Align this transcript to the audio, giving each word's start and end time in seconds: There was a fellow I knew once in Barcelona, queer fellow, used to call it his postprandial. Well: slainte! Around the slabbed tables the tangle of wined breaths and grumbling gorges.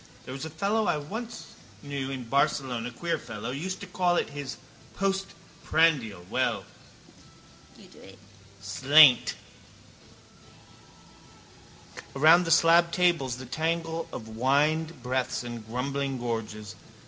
There 0.25 0.33
was 0.33 0.45
a 0.45 0.49
fellow 0.49 0.87
I 0.87 0.97
knew 0.97 1.03
once 1.09 1.45
in 1.83 2.23
Barcelona, 2.27 2.89
queer 2.89 3.19
fellow, 3.19 3.51
used 3.51 3.81
to 3.81 3.85
call 3.85 4.15
it 4.15 4.31
his 4.31 4.57
postprandial. 4.95 6.25
Well: 6.27 6.65
slainte! 8.59 9.35
Around 12.15 12.45
the 12.45 12.49
slabbed 12.49 12.91
tables 12.95 13.35
the 13.37 13.45
tangle 13.45 14.07
of 14.11 14.27
wined 14.27 15.03
breaths 15.03 15.43
and 15.43 15.63
grumbling 15.67 16.17
gorges. 16.17 16.73